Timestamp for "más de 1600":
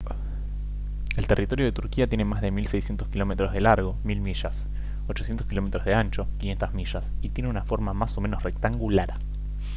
2.25-3.07